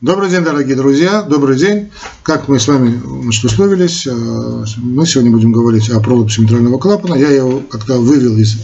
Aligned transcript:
Добрый 0.00 0.30
день, 0.30 0.42
дорогие 0.42 0.76
друзья, 0.76 1.20
добрый 1.20 1.58
день. 1.58 1.90
Как 2.22 2.48
мы 2.48 2.58
с 2.58 2.66
вами 2.66 2.98
значит, 3.22 3.44
условились, 3.44 4.06
э, 4.06 4.10
мы 4.78 5.04
сегодня 5.04 5.30
будем 5.30 5.52
говорить 5.52 5.90
о 5.90 6.00
пролапсе 6.00 6.40
митрального 6.40 6.78
клапана. 6.78 7.16
Я 7.16 7.28
его 7.28 7.60
как-то 7.60 7.98
вывел 7.98 8.38
из 8.38 8.56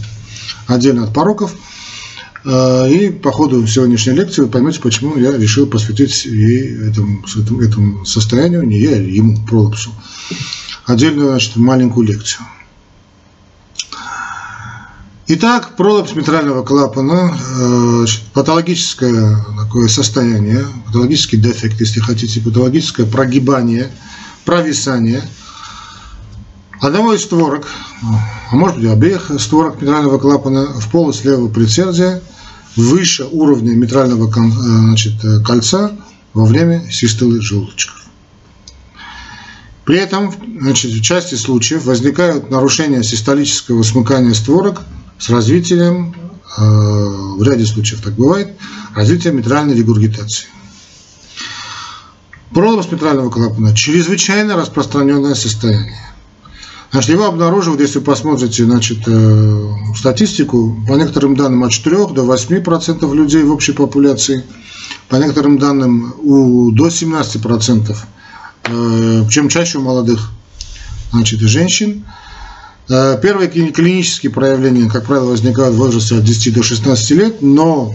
отдельно 0.65 1.03
от 1.03 1.13
пороков. 1.13 1.53
Э, 2.43 2.89
и 2.89 3.11
по 3.11 3.31
ходу 3.31 3.67
сегодняшней 3.67 4.13
лекции 4.13 4.41
вы 4.41 4.47
поймете, 4.47 4.79
почему 4.81 5.15
я 5.15 5.37
решил 5.37 5.67
посвятить 5.67 6.25
ей 6.25 6.89
этому, 6.89 7.23
этому 7.61 8.03
состоянию, 8.03 8.63
не 8.63 8.79
я, 8.79 8.95
а 8.95 8.99
ему, 8.99 9.37
пролапсу, 9.45 9.91
отдельную 10.87 11.29
значит, 11.29 11.55
маленькую 11.55 12.07
лекцию. 12.07 12.47
Итак, 15.29 15.75
пролапс 15.75 16.15
митрального 16.15 16.63
клапана, 16.63 17.37
э, 17.59 18.05
патологическое 18.33 19.45
такое 19.61 19.89
состояние, 19.89 20.65
патологический 20.85 21.37
дефект, 21.37 21.81
если 21.81 21.99
хотите, 21.99 22.39
патологическое 22.39 23.05
прогибание, 23.05 23.91
провисание 24.45 25.21
одного 26.79 27.13
из 27.13 27.23
створок, 27.23 27.67
а 28.51 28.55
может 28.55 28.77
быть 28.77 28.89
обеих 28.89 29.29
створок 29.37 29.81
митрального 29.81 30.17
клапана 30.17 30.67
в 30.79 30.89
полость 30.89 31.25
левого 31.25 31.49
предсердия 31.49 32.21
выше 32.77 33.25
уровня 33.29 33.75
митрального 33.75 34.29
э, 34.29 34.49
значит, 34.55 35.15
кольца 35.45 35.91
во 36.33 36.45
время 36.45 36.89
систолы 36.89 37.41
желудочков. 37.41 38.01
При 39.83 39.97
этом 39.97 40.33
значит, 40.61 40.91
в 40.91 41.01
части 41.01 41.35
случаев 41.35 41.83
возникают 41.83 42.49
нарушения 42.49 43.03
систолического 43.03 43.83
смыкания 43.83 44.33
створок– 44.33 44.83
с 45.19 45.29
развитием, 45.29 46.15
э, 46.57 46.61
в 46.61 47.43
ряде 47.43 47.65
случаев 47.65 48.01
так 48.01 48.13
бывает, 48.13 48.55
развитием 48.95 49.37
митральной 49.37 49.75
регургитации. 49.75 50.47
Пролапс 52.51 52.91
митрального 52.91 53.29
клапана– 53.29 53.75
чрезвычайно 53.75 54.55
распространенное 54.55 55.35
состояние. 55.35 55.99
Значит, 56.91 57.11
его 57.11 57.25
обнаруживают, 57.25 57.81
если 57.81 57.99
посмотрите 57.99 58.63
значит, 58.63 58.99
э, 59.07 59.67
статистику, 59.95 60.81
по 60.87 60.93
некоторым 60.93 61.35
данным 61.35 61.63
от 61.63 61.71
4 61.71 62.07
до 62.13 62.23
8% 62.23 63.13
людей 63.13 63.43
в 63.43 63.51
общей 63.51 63.73
популяции, 63.73 64.45
по 65.09 65.17
некоторым 65.17 65.57
данным 65.57 66.15
у, 66.21 66.71
до 66.71 66.87
17%, 66.87 67.97
э, 68.63 69.23
чем 69.29 69.49
чаще 69.49 69.79
у 69.79 69.81
молодых 69.81 70.31
значит, 71.11 71.41
женщин– 71.41 72.05
первые 72.87 73.49
клинические 73.49 74.31
проявления, 74.31 74.89
как 74.89 75.05
правило, 75.05 75.31
возникают 75.31 75.75
в 75.75 75.77
возрасте 75.77 76.15
от 76.15 76.23
10 76.23 76.53
до 76.53 76.63
16 76.63 77.11
лет, 77.11 77.41
но 77.41 77.93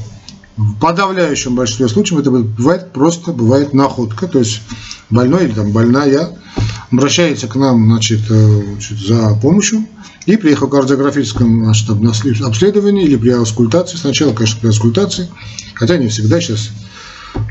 в 0.57 0.75
подавляющем 0.79 1.55
большинстве 1.55 1.89
случаев 1.89 2.21
это 2.21 2.31
бывает 2.31 2.93
просто 2.93 3.33
бывает 3.33 3.73
находка, 3.73 4.27
то 4.27 4.39
есть 4.39 4.61
больной 5.09 5.45
или 5.45 5.53
там 5.53 5.73
больная 5.73 6.29
обращается 6.91 7.49
к 7.49 7.57
нам 7.57 7.87
значит, 7.87 8.21
э, 8.29 8.63
за 9.07 9.35
помощью 9.41 9.87
и 10.27 10.37
при 10.37 10.53
эхокардиографическом 10.53 11.65
значит, 11.65 12.43
обследовании 12.43 13.05
или 13.05 13.17
при 13.17 13.31
аускультации, 13.31 13.97
сначала, 13.97 14.33
конечно, 14.33 14.61
при 14.61 14.69
аускультации, 14.69 15.29
хотя 15.75 15.97
не 15.97 16.09
всегда 16.09 16.41
сейчас 16.41 16.71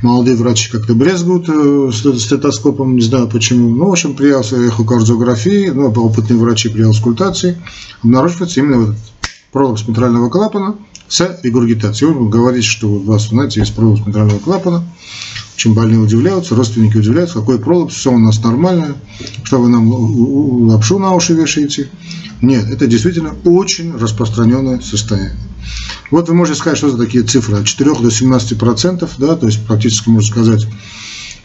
молодые 0.01 0.35
врачи 0.35 0.71
как-то 0.71 0.93
брезгуют 0.93 1.49
э, 1.49 1.91
стетоскопом, 2.17 2.95
не 2.95 3.01
знаю 3.01 3.27
почему. 3.27 3.75
Ну, 3.75 3.87
в 3.87 3.91
общем, 3.91 4.15
при 4.15 4.29
эхокардиографии, 4.31 5.69
ну, 5.69 5.87
опытные 5.87 6.39
врачи 6.39 6.69
при 6.69 6.83
аускультации 6.83 7.57
обнаруживается 8.03 8.59
именно 8.59 8.77
вот 8.85 8.95
пролапс 9.51 9.87
митрального 9.87 10.29
клапана 10.29 10.75
с 11.07 11.39
регургитацией. 11.43 12.11
Он 12.11 12.29
говорит, 12.29 12.63
что 12.63 12.87
у 12.87 12.99
вас, 12.99 13.29
знаете, 13.29 13.59
есть 13.59 13.75
пролапс 13.75 14.05
митрального 14.05 14.39
клапана, 14.39 14.83
очень 15.55 15.73
больные 15.73 15.99
удивляются, 15.99 16.55
родственники 16.55 16.97
удивляются, 16.97 17.39
какой 17.39 17.59
пролапс, 17.59 17.95
все 17.95 18.11
у 18.11 18.17
нас 18.17 18.43
нормально, 18.43 18.95
что 19.43 19.59
вы 19.59 19.69
нам 19.69 19.91
лапшу 20.69 20.99
на 20.99 21.13
уши 21.13 21.33
вешаете. 21.33 21.89
Нет, 22.41 22.67
это 22.71 22.87
действительно 22.87 23.35
очень 23.45 23.95
распространенное 23.95 24.79
состояние. 24.79 25.37
Вот 26.09 26.27
вы 26.27 26.35
можете 26.35 26.59
сказать, 26.59 26.77
что 26.77 26.89
за 26.89 26.97
такие 26.97 27.23
цифры, 27.23 27.57
от 27.57 27.65
4 27.65 27.95
до 27.95 28.11
17 28.11 28.57
процентов, 28.57 29.11
да, 29.17 29.35
то 29.35 29.45
есть 29.45 29.65
практически 29.65 30.09
можно 30.09 30.29
сказать, 30.29 30.67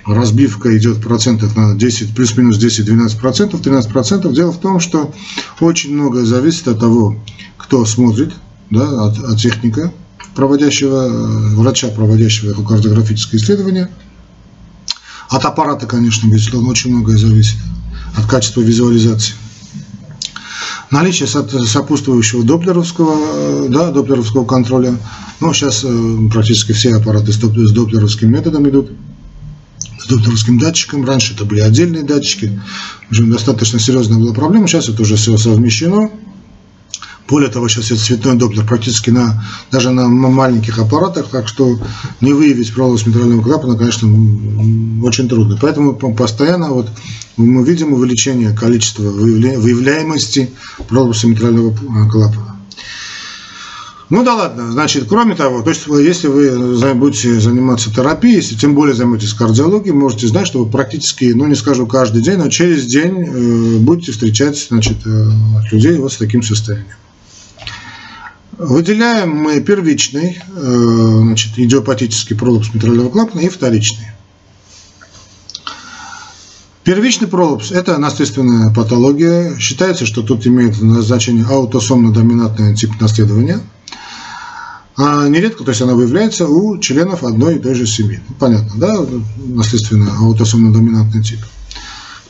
разбивка 0.05 0.77
идет 0.77 1.01
процентов 1.01 1.57
на 1.57 1.75
10, 1.75 2.15
плюс-минус 2.15 2.59
10-12 2.59 3.19
процентов, 3.19 3.63
13 3.63 3.91
процентов. 3.91 4.33
Дело 4.33 4.53
в 4.53 4.61
том, 4.61 4.81
что 4.81 5.13
очень 5.61 5.95
многое 5.95 6.25
зависит 6.25 6.69
от 6.69 6.81
того, 6.81 7.17
кто 7.57 7.85
смотрит, 7.85 8.33
да, 8.71 9.07
от, 9.07 9.19
от 9.19 9.39
техника, 9.39 9.93
проводящего, 10.35 11.09
врача, 11.57 11.89
проводящего 11.89 12.51
эхокардиографическое 12.51 13.41
исследование. 13.41 13.89
От 15.29 15.45
аппарата, 15.45 15.87
конечно, 15.87 16.29
безусловно, 16.29 16.71
очень 16.71 16.93
многое 16.93 17.17
зависит. 17.17 17.57
От 18.17 18.27
качества 18.27 18.61
визуализации 18.61 19.35
наличие 20.91 21.27
сопутствующего 21.29 22.45
доплеровского, 22.45 23.69
да, 23.69 23.91
доплеровского 23.91 24.45
контроля. 24.45 24.97
Ну, 25.41 25.53
сейчас 25.53 25.85
э, 25.85 26.19
практически 26.33 26.73
все 26.73 26.95
аппараты 26.95 27.33
с 27.33 27.39
доплеровским 27.39 28.31
методом 28.31 28.69
идут, 28.69 28.91
с 29.99 30.07
доплеровским 30.07 30.59
датчиком. 30.59 31.05
Раньше 31.05 31.35
это 31.35 31.45
были 31.45 31.61
отдельные 31.61 32.03
датчики, 32.03 32.61
уже 33.11 33.25
достаточно 33.25 33.79
серьезная 33.79 34.19
была 34.19 34.33
проблема, 34.33 34.67
сейчас 34.67 34.89
это 34.89 35.03
уже 35.03 35.17
все 35.17 35.37
совмещено. 35.37 36.11
Более 37.29 37.51
того, 37.51 37.69
сейчас 37.69 37.91
это 37.91 38.01
цветной 38.01 38.37
доплер 38.37 38.65
практически 38.65 39.11
на, 39.11 39.45
даже 39.73 39.91
на 39.91 40.09
маленьких 40.09 40.79
аппаратах, 40.79 41.29
так 41.29 41.49
что 41.49 41.79
не 42.21 42.33
выявить 42.33 42.73
пролос 42.73 43.05
митрального 43.05 43.43
клапана, 43.43 43.77
конечно, 43.77 44.09
очень 45.05 45.29
трудно. 45.29 45.59
Поэтому 45.61 45.95
постоянно 45.95 46.71
вот 46.71 46.89
мы 47.37 47.65
видим 47.65 47.93
увеличение 47.93 48.53
количества 48.53 49.03
выявляемости 49.03 50.51
пролоса 50.89 51.27
митрального 51.27 51.73
э, 51.73 52.11
клапана. 52.11 52.57
Ну 54.09 54.23
да 54.23 54.37
ладно, 54.37 54.71
значит, 54.71 55.07
кроме 55.09 55.35
того, 55.35 55.63
то 55.63 55.71
есть 55.71 55.87
если 55.89 56.29
вы 56.29 56.95
будете 56.95 57.41
заниматься 57.41 57.93
терапией, 57.93 58.37
если 58.37 58.55
тем 58.55 58.77
более 58.77 58.95
займетесь 58.95 59.35
кардиологией, 59.35 59.93
можете 59.93 60.29
знать, 60.29 60.47
что 60.47 60.63
вы 60.63 60.71
практически, 60.71 61.33
ну 61.35 61.49
не 61.49 61.57
скажу 61.57 61.89
каждый 61.89 62.23
день, 62.23 62.39
но 62.39 62.49
через 62.49 62.87
день 62.87 63.17
э, 63.19 63.79
будете 63.79 64.13
встречать 64.13 64.65
значит, 64.69 64.99
э, 65.05 65.31
людей 65.73 65.99
вот 65.99 66.13
с 66.13 66.19
таким 66.19 66.45
состоянием. 66.45 66.87
Выделяем 68.59 69.37
мы 69.37 69.61
первичный, 69.61 70.39
э, 70.57 71.19
значит, 71.23 71.59
идиопатический 71.59 72.35
пролапс 72.35 72.73
митрального 72.73 73.11
клапана 73.11 73.41
и 73.41 73.51
вторичный. 73.51 74.07
Первичный 76.83 77.29
пролапс– 77.29 77.71
это 77.73 77.99
наследственная 77.99 78.73
патология. 78.73 79.59
Считается, 79.59 80.07
что 80.07 80.23
тут 80.23 80.47
имеет 80.47 80.77
значение 80.77 81.45
аутосомно-доминантный 81.45 82.75
тип 82.75 82.99
наследования. 82.99 83.61
А 84.97 85.29
нередко, 85.29 85.63
то 85.63 85.71
есть 85.73 85.83
она 85.83 85.95
выявляется 85.95 86.47
у 86.47 86.79
членов 86.79 87.25
одной 87.25 87.57
и 87.57 87.59
той 87.59 87.75
же 87.75 87.87
семьи. 87.87 88.21
Понятно, 88.39 88.71
да? 88.77 89.07
Наследственный 89.37 90.11
аутосомно-доминантный 90.13 91.23
тип. 91.23 91.41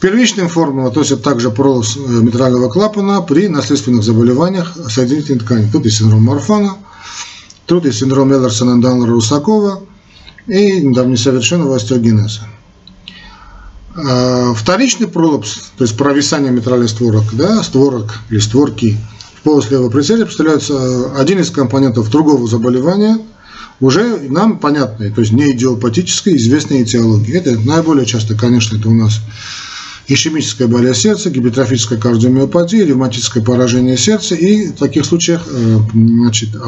Первичным 0.01 0.49
формам 0.49 0.87
относят 0.87 1.23
также 1.23 1.51
пролапс 1.51 1.97
э, 1.97 2.01
митрального 2.01 2.69
клапана 2.69 3.23
при 3.23 3.49
наследственных 3.49 4.05
заболеваниях 4.05 4.77
соединительной 4.91 5.41
ткани. 5.41 5.71
Тут 5.73 5.87
и 5.87 5.91
синдром 5.91 6.25
Марфана, 6.25 6.77
тут 7.65 7.87
и 7.87 7.93
синдром 7.93 8.33
Эллерсона 8.33 8.81
Данлера 8.81 9.13
Русакова 9.13 9.83
и 10.47 10.81
несовершенного 10.83 11.77
остеогенеза. 11.77 12.43
А, 13.97 14.53
вторичный 14.55 15.09
пролапс, 15.09 15.71
то 15.79 15.85
есть 15.85 15.97
провисание 15.97 16.53
митральных 16.53 16.91
створок, 16.91 17.25
да, 17.33 17.63
створок 17.63 18.19
или 18.29 18.39
створки 18.39 18.99
в 19.39 19.43
полость 19.43 19.71
левого 19.71 19.89
предсердия 19.89 20.27
представляется 20.27 20.75
э, 20.75 21.21
один 21.21 21.41
из 21.41 21.51
компонентов 21.51 22.11
другого 22.11 22.47
заболевания, 22.47 23.19
уже 23.81 24.19
нам 24.29 24.59
понятный, 24.59 25.11
то 25.11 25.23
есть 25.23 25.33
не 25.33 25.53
идиопатической, 25.53 26.37
известной 26.37 26.83
этиологии. 26.83 27.35
Это 27.35 27.59
наиболее 27.59 28.05
часто, 28.05 28.35
конечно, 28.35 28.77
это 28.77 28.89
у 28.89 28.95
нас 28.95 29.21
ишемическая 30.09 30.69
болезнь 30.69 31.01
сердца, 31.01 31.31
гипертрофическая 31.31 31.99
кардиомиопатия, 31.99 32.85
ревматическое 32.85 33.43
поражение 33.43 33.97
сердца 33.97 34.35
и 34.35 34.69
в 34.69 34.75
таких 34.75 35.05
случаях 35.05 35.47
э, 35.49 35.79
значит, 35.93 36.51
э, 36.55 36.59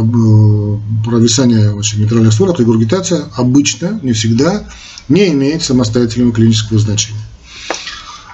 провисание 1.05 1.73
очень, 1.73 2.03
митральных 2.03 2.33
створок, 2.33 2.59
регургитация 2.59 3.27
обычно, 3.37 4.01
не 4.03 4.13
всегда, 4.13 4.65
не 5.09 5.29
имеет 5.29 5.63
самостоятельного 5.63 6.33
клинического 6.33 6.81
значения. 6.81 7.21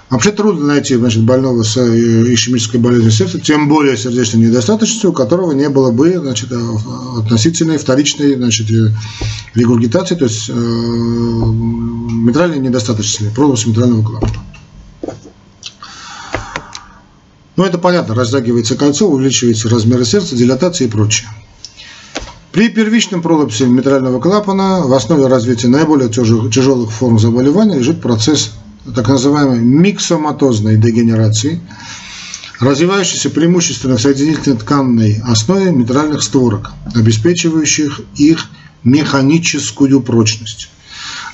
Вообще 0.08 0.30
трудно 0.30 0.66
найти 0.66 0.94
значит, 0.94 1.24
больного 1.24 1.64
с 1.64 1.76
э, 1.76 2.32
ишемической 2.32 2.80
болезнью 2.80 3.10
сердца, 3.10 3.38
тем 3.38 3.68
более 3.68 3.98
сердечной 3.98 4.46
недостаточностью, 4.46 5.10
у 5.10 5.12
которого 5.12 5.52
не 5.52 5.68
было 5.68 5.90
бы 5.90 6.18
значит, 6.18 6.50
относительной 7.18 7.76
вторичной 7.76 8.36
значит, 8.36 8.68
регургитации, 9.54 10.14
то 10.14 10.24
есть 10.24 10.48
э, 10.48 10.54
митральной 10.54 12.58
недостаточности, 12.58 13.30
пролапс 13.34 13.66
митрального 13.66 14.02
клапана. 14.02 14.40
Ну, 17.56 17.64
это 17.64 17.78
понятно, 17.78 18.14
растягивается 18.14 18.74
кольцо, 18.74 19.08
увеличивается 19.08 19.68
размеры 19.68 20.04
сердца, 20.04 20.34
дилатация 20.34 20.86
и 20.86 20.90
прочее. 20.90 21.28
При 22.50 22.68
первичном 22.68 23.22
пролапсе 23.22 23.66
митрального 23.66 24.20
клапана 24.20 24.82
в 24.82 24.92
основе 24.92 25.26
развития 25.26 25.68
наиболее 25.68 26.08
тяжелых 26.08 26.92
форм 26.92 27.18
заболевания 27.18 27.78
лежит 27.78 28.00
процесс 28.00 28.52
так 28.94 29.08
называемой 29.08 29.58
миксоматозной 29.60 30.76
дегенерации, 30.76 31.60
развивающийся 32.60 33.30
преимущественно 33.30 33.96
в 33.96 34.00
соединительной 34.00 34.58
тканной 34.58 35.22
основе 35.26 35.72
митральных 35.72 36.22
створок, 36.22 36.72
обеспечивающих 36.94 38.00
их 38.16 38.46
механическую 38.84 40.00
прочность. 40.00 40.70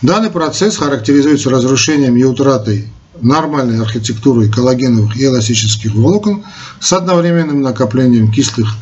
Данный 0.03 0.31
процесс 0.31 0.77
характеризуется 0.77 1.51
разрушением 1.51 2.17
и 2.17 2.25
утратой 2.25 2.89
нормальной 3.21 3.81
архитектурой 3.81 4.51
коллагеновых 4.51 5.17
и 5.17 5.25
эластических 5.25 5.95
волокон 5.95 6.45
с 6.79 6.93
одновременным 6.93 7.61
накоплением 7.61 8.31
кислых 8.31 8.75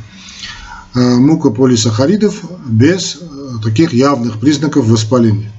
э, 0.95 1.01
мукополисахаридов 1.17 2.43
без 2.67 3.19
э, 3.21 3.27
таких 3.63 3.93
явных 3.93 4.39
признаков 4.39 4.87
воспаления. 4.87 5.53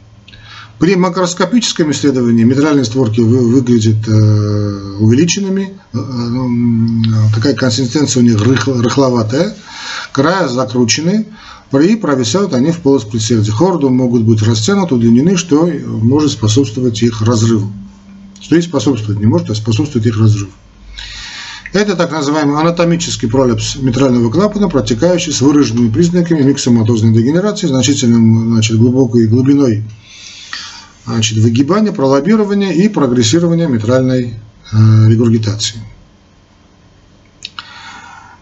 При 0.78 0.96
макроскопическом 0.96 1.92
исследовании 1.92 2.46
метральные 2.46 2.86
створки 2.86 3.20
выглядят 3.20 4.08
э, 4.08 4.96
увеличенными, 5.00 5.74
такая 7.36 7.54
консистенция 7.54 8.22
у 8.22 8.24
них 8.24 8.42
рыхловатая, 8.42 9.56
края 10.14 10.48
закручены, 10.48 11.26
и 11.74 11.96
провисают 11.98 12.54
они 12.54 12.72
в 12.72 12.80
полость 12.80 13.10
предсердия. 13.10 13.52
Хорду 13.52 13.90
могут 13.90 14.24
быть 14.24 14.42
растянуты, 14.42 14.96
удлинены, 14.96 15.36
что 15.36 15.66
может 15.66 16.32
способствовать 16.32 17.02
их 17.04 17.22
разрыву. 17.22 17.72
Что 18.42 18.56
и 18.56 18.62
способствует, 18.62 19.20
не 19.20 19.26
может, 19.26 19.50
а 19.50 19.56
способствует 19.56 20.06
их 20.06 20.18
разрыву. 20.18 20.52
Это 21.72 21.96
так 21.96 22.12
называемый 22.12 22.60
анатомический 22.60 23.30
пролепс 23.30 23.76
митрального 23.76 24.32
клапана, 24.32 24.70
протекающий 24.70 25.32
с 25.32 25.42
выраженными 25.42 25.92
признаками 25.92 26.42
миксоматозной 26.42 27.14
дегенерации, 27.14 27.68
значительным 27.68 28.54
значит, 28.54 28.78
глубокой 28.78 29.28
глубиной 29.28 29.84
значит, 31.06 31.38
выгибания, 31.38 31.92
пролоббирования 31.92 32.74
и 32.74 32.90
прогрессирования 32.90 33.68
митральной 33.68 34.34
э, 34.72 35.10
регургитации. 35.10 35.80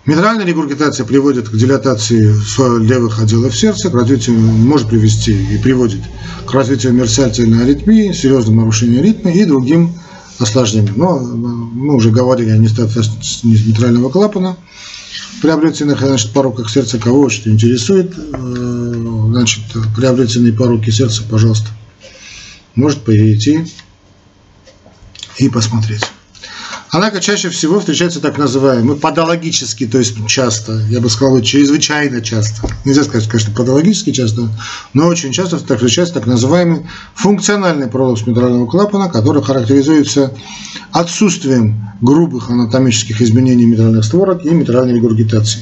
Митральная 0.07 0.45
регургитация 0.45 1.06
приводит 1.06 1.50
к 1.50 1.57
дилатации 1.57 2.33
левых 2.81 3.19
отделов 3.21 3.54
сердца, 3.54 3.89
к 3.89 3.94
развитию, 3.94 4.39
может 4.39 4.88
привести 4.88 5.33
и 5.33 5.57
приводит 5.57 6.00
к 6.45 6.54
развитию 6.54 6.94
мерцательной 6.94 7.65
аритмии, 7.65 8.13
серьезным 8.13 8.56
нарушением 8.56 9.04
ритма 9.04 9.31
и 9.31 9.44
другим 9.44 9.94
осложнениям. 10.39 10.98
Но 10.98 11.19
мы 11.19 11.94
уже 11.94 12.12
говорили 12.12 12.51
о 12.51 12.57
нестатности 12.57 13.45
митрального 13.45 14.09
клапана, 14.09 14.56
приобретенных 15.42 16.00
значит, 16.00 16.31
пороках 16.31 16.69
сердца, 16.69 16.98
кого 17.00 17.27
что 17.27 17.51
интересует, 17.51 18.18
э, 18.18 18.94
значит, 19.27 19.63
приобретенные 19.94 20.54
пороки 20.54 20.89
сердца, 20.89 21.24
пожалуйста, 21.30 21.68
может 22.75 23.01
перейти 23.01 23.65
и 25.38 25.50
посмотреть. 25.50 26.06
Однако 26.89 27.19
чаще 27.19 27.50
всего 27.50 27.80
встречается 27.80 28.22
так 28.22 28.38
называемый 28.38 28.95
патологически, 28.95 29.86
то 29.86 29.98
есть 29.98 30.16
часто, 30.28 30.81
я 30.89 31.01
бы 31.01 31.10
сказал, 31.10 31.42
чрезвычайно 31.42 32.22
часто, 32.22 32.69
нельзя 32.86 33.04
сказать, 33.04 33.28
конечно, 33.28 33.54
патологически 33.54 34.12
часто, 34.13 34.50
но 34.94 35.07
очень 35.07 35.34
часто 35.34 35.57
встречается 35.57 36.13
так 36.13 36.28
называемый 36.28 36.88
функциональный 37.13 37.88
пролапс 37.88 38.25
митрального 38.25 38.68
клапана, 38.68 39.10
который 39.10 39.44
характеризуется 39.44 40.34
отсутствием 40.92 41.92
грубых 42.01 42.50
анатомических 42.50 43.22
изменений 43.22 43.66
митральных 43.66 44.06
створок 44.06 44.45
и 44.45 44.50
митральной 44.50 44.95
регургитации. 44.95 45.62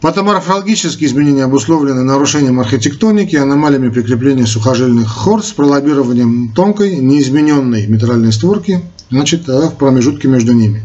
Патоморфологические 0.00 1.08
изменения 1.08 1.44
обусловлены 1.44 2.04
нарушением 2.04 2.60
архитектоники, 2.60 3.34
аномалиями 3.36 3.88
прикрепления 3.88 4.46
сухожильных 4.46 5.08
хорд 5.08 5.44
с 5.44 5.52
пролоббированием 5.52 6.52
тонкой, 6.52 6.96
неизмененной 6.98 7.86
митральной 7.86 8.32
створки– 8.32 8.82
значит, 9.10 9.46
в 9.46 9.70
промежутке 9.70 10.28
между 10.28 10.52
ними. 10.52 10.84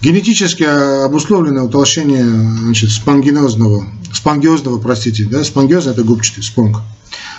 Генетически 0.00 0.62
обусловленное 1.04 1.62
утолщение 1.64 2.24
значит, 2.24 2.90
спонгинозного, 2.90 3.84
спонгиозного, 4.12 4.78
простите, 4.78 5.24
да, 5.24 5.42
спонгиозный 5.42 5.92
это 5.92 6.04
губчатый, 6.04 6.44
спонг, 6.44 6.82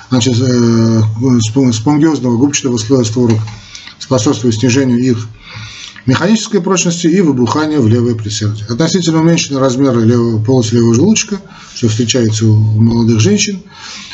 значит, 0.09 0.35
э, 0.41 1.01
спонгиозного 1.71 2.37
губчатого 2.37 2.77
слоя 2.77 3.05
створок 3.05 3.39
способствует 3.97 4.55
снижению 4.55 4.99
их 4.99 5.27
механической 6.05 6.61
прочности 6.61 7.07
и 7.07 7.21
выбуханию 7.21 7.81
в 7.81 7.87
левое 7.87 8.15
предсердие. 8.15 8.65
Относительно 8.69 9.19
уменьшенный 9.19 9.59
размер 9.59 9.97
левого, 9.97 10.43
полосы 10.43 10.75
левого 10.75 10.95
желудочка, 10.95 11.39
что 11.75 11.87
встречается 11.87 12.45
у 12.45 12.55
молодых 12.55 13.19
женщин, 13.19 13.61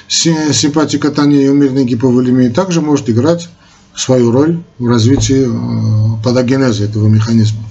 симпатикотония 0.07 1.45
и 1.45 1.49
умеренной 1.49 1.85
гиповолемии 1.85 2.49
также 2.49 2.81
может 2.81 3.09
играть 3.09 3.49
свою 3.95 4.31
роль 4.31 4.61
в 4.77 4.87
развитии 4.87 5.47
э, 5.47 6.23
патогенеза 6.23 6.83
этого 6.83 7.07
механизма. 7.07 7.63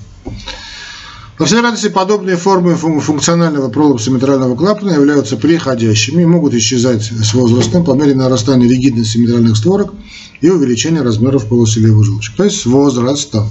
По 1.36 1.46
всей 1.46 1.60
радости, 1.60 1.88
подобные 1.88 2.36
формы 2.36 2.76
функционального 2.76 3.68
пролапса 3.68 4.12
митрального 4.12 4.54
клапана 4.54 4.92
являются 4.92 5.36
приходящими 5.36 6.22
и 6.22 6.26
могут 6.26 6.54
исчезать 6.54 7.02
с 7.02 7.34
возрастом 7.34 7.84
по 7.84 7.92
мере 7.92 8.14
нарастания 8.14 8.68
ригидности 8.68 9.18
митральных 9.18 9.56
створок 9.56 9.92
и 10.40 10.48
увеличения 10.48 11.02
размеров 11.02 11.46
полосы 11.46 11.80
левого 11.80 12.04
желудочка. 12.04 12.36
То 12.36 12.44
есть 12.44 12.60
с 12.60 12.66
возрастом. 12.66 13.48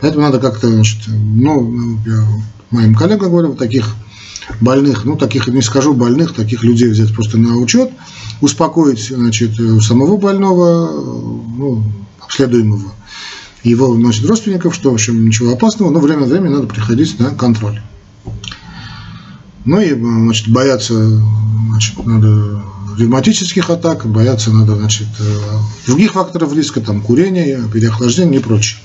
Поэтому 0.00 0.24
надо 0.24 0.38
как-то, 0.38 0.68
значит, 0.68 0.98
ну, 1.08 1.98
я 2.06 2.26
моим 2.70 2.94
коллегам 2.94 3.30
говорю, 3.30 3.54
таких 3.54 3.94
больных, 4.60 5.04
ну, 5.04 5.16
таких, 5.16 5.48
не 5.48 5.62
скажу 5.62 5.94
больных, 5.94 6.34
таких 6.34 6.62
людей 6.62 6.88
взять 6.88 7.14
просто 7.14 7.38
на 7.38 7.56
учет, 7.56 7.90
успокоить, 8.40 9.08
значит, 9.08 9.56
самого 9.82 10.16
больного, 10.16 10.90
ну, 11.56 11.82
обследуемого, 12.20 12.92
его, 13.62 13.94
значит, 13.94 14.26
родственников, 14.26 14.74
что, 14.74 14.90
в 14.90 14.94
общем, 14.94 15.24
ничего 15.24 15.52
опасного, 15.52 15.90
но 15.90 16.00
время 16.00 16.24
от 16.24 16.30
времени 16.30 16.54
надо 16.54 16.66
приходить 16.66 17.18
на 17.18 17.30
контроль. 17.30 17.80
Ну 19.64 19.80
и, 19.80 19.94
значит, 19.94 20.48
бояться, 20.48 20.94
значит, 21.70 22.06
надо 22.06 22.62
ревматических 22.96 23.68
атак, 23.68 24.06
бояться 24.06 24.52
надо, 24.52 24.76
значит, 24.76 25.08
других 25.86 26.12
факторов 26.12 26.54
риска, 26.54 26.80
там, 26.80 27.00
курения, 27.00 27.62
переохлаждения 27.72 28.38
и 28.38 28.42
прочее, 28.42 28.80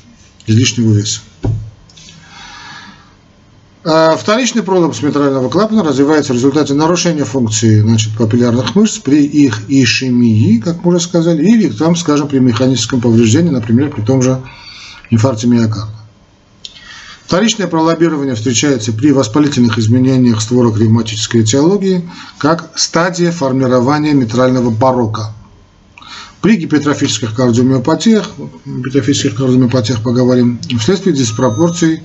излишнего 0.52 0.94
веса. 0.94 1.22
А 3.84 4.16
вторичный 4.16 4.62
пролапс 4.62 5.02
митрального 5.02 5.50
клапана 5.50 5.84
развивается 5.84 6.34
в 6.34 6.36
результате 6.36 6.76
нарушения 6.76 7.26
функции 7.26 7.82
значит, 7.82 8.16
папиллярных 8.16 8.76
мышц 8.76 9.00
при 9.00 9.26
их 9.26 9.70
ишемии, 9.70 10.60
как 10.60 10.86
мы 10.86 10.92
уже 10.92 11.00
сказали, 11.00 11.44
или 11.44 11.68
там, 11.68 11.96
скажем, 11.96 12.28
при 12.28 12.38
механическом 12.38 13.02
повреждении, 13.02 13.50
например, 13.50 13.90
при 13.90 14.02
том 14.04 14.22
же 14.22 14.40
инфаркте 15.10 15.48
миокарда. 15.48 15.90
Вторичное 17.26 17.68
пролоббирование 17.68 18.36
встречается 18.36 18.92
при 18.92 19.12
воспалительных 19.12 19.80
изменениях 19.80 20.42
створок 20.42 20.78
ревматической 20.78 21.42
этиологии 21.42 22.08
как 22.38 22.72
стадия 22.76 23.32
формирования 23.32 24.14
митрального 24.14 24.70
барока. 24.70 25.34
При 26.42 26.58
гипертрофических 26.58 27.36
кардиомиопатиях, 27.36 28.32
гипертрофических 28.66 29.36
кардиомиопатиях 29.36 30.02
поговорим, 30.02 30.60
вследствие 30.80 31.16
диспропорции 31.16 32.04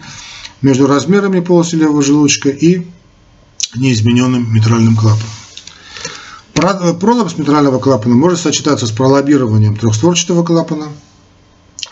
между 0.60 0.86
размерами 0.86 1.40
полости 1.40 1.76
левого 1.76 2.02
желудочка 2.02 2.50
и 2.50 2.86
неизмененным 3.74 4.54
митральным 4.54 4.96
клапаном. 4.96 5.30
Пролапс 7.00 7.36
митрального 7.36 7.78
клапана 7.78 8.14
может 8.14 8.40
сочетаться 8.40 8.86
с 8.86 8.90
пролоббированием 8.90 9.76
трехстворчатого 9.76 10.44
клапана, 10.44 10.88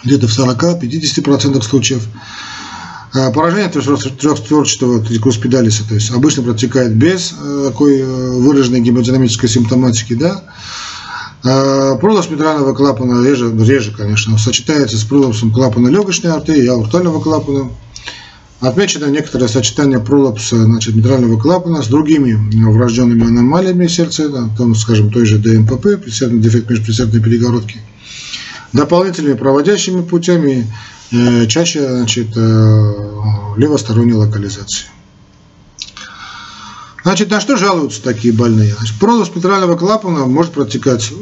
где-то 0.04 0.26
в 0.26 0.38
40-50% 0.38 1.62
случаев. 1.62 2.06
А 3.12 3.30
поражение 3.30 3.70
трехстворчатого 3.70 5.00
трикуспидалиса, 5.04 5.86
то 5.88 5.94
есть 5.94 6.10
обычно 6.10 6.42
протекает 6.42 6.94
без 6.94 7.32
э, 7.32 7.68
такой 7.68 8.00
э, 8.00 8.04
выраженной 8.04 8.80
гемодинамической 8.80 9.48
симптоматики, 9.48 10.14
да, 10.14 10.42
а 11.44 11.96
Пролапс 11.96 12.30
митрального 12.30 12.72
клапана 12.72 13.22
реже, 13.22 13.54
реже, 13.54 13.92
конечно, 13.92 14.38
сочетается 14.38 14.96
с 14.96 15.04
пролапсом 15.04 15.52
клапана 15.52 15.88
легочной 15.88 16.32
артерии 16.32 16.64
и 16.64 16.68
аортального 16.68 17.20
клапана. 17.20 17.70
Отмечено 18.60 19.10
некоторое 19.10 19.48
сочетание 19.48 20.00
пролапса 20.00 20.56
значит, 20.56 20.94
митрального 20.96 21.38
клапана 21.38 21.82
с 21.82 21.88
другими 21.88 22.32
врожденными 22.70 23.26
аномалиями 23.26 23.88
сердца, 23.88 24.48
там, 24.56 24.74
скажем, 24.74 25.10
той 25.10 25.26
же 25.26 25.36
ДМПП, 25.36 26.02
предсердный 26.02 26.40
дефект 26.40 26.70
межпредсердной 26.70 27.20
перегородки, 27.20 27.76
дополнительными 28.72 29.34
проводящими 29.34 30.00
путями, 30.00 30.66
э, 31.12 31.46
чаще 31.46 31.86
значит, 31.86 32.28
э, 32.36 32.92
левосторонней 33.58 34.14
локализации. 34.14 34.86
Значит, 37.04 37.30
на 37.30 37.38
что 37.38 37.56
жалуются 37.56 38.02
такие 38.02 38.32
больные? 38.32 38.74
Значит, 38.74 38.98
пролапс 38.98 39.30
митрального 39.34 39.76
клапана 39.76 40.24
может 40.24 40.52
протекать 40.52 41.12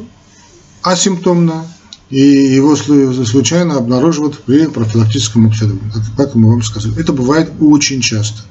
асимптомно, 0.81 1.67
и 2.09 2.21
его 2.21 2.77
случайно 2.77 3.77
обнаруживают 3.77 4.39
при 4.45 4.67
профилактическом 4.67 5.47
обследовании. 5.47 5.91
Как 6.17 6.37
мы 6.37 6.51
вам 6.51 6.63
сказали. 6.63 6.99
Это 7.01 7.13
бывает 7.13 7.51
очень 7.61 8.01
часто. 8.01 8.43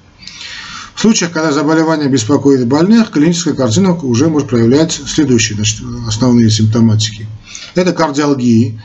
В 0.93 0.99
случаях, 0.99 1.31
когда 1.31 1.53
заболевание 1.53 2.09
беспокоит 2.09 2.67
больных, 2.67 3.11
клиническая 3.11 3.53
картина 3.53 3.95
уже 3.95 4.27
может 4.27 4.49
проявлять 4.49 4.91
следующие 4.91 5.55
значит, 5.55 5.79
основные 6.07 6.51
симптоматики. 6.51 7.27
Это 7.75 7.93
кардиалгии, 7.93 8.81